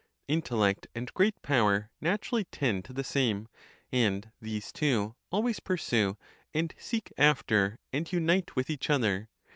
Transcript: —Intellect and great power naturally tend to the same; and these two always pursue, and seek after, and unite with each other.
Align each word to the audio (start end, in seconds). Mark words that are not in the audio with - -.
—Intellect 0.35 0.87
and 0.95 1.13
great 1.13 1.39
power 1.43 1.91
naturally 2.01 2.45
tend 2.45 2.83
to 2.85 2.91
the 2.91 3.03
same; 3.03 3.47
and 3.91 4.31
these 4.41 4.71
two 4.73 5.13
always 5.29 5.59
pursue, 5.59 6.17
and 6.55 6.73
seek 6.79 7.13
after, 7.19 7.77
and 7.93 8.11
unite 8.11 8.55
with 8.55 8.71
each 8.71 8.89
other. 8.89 9.29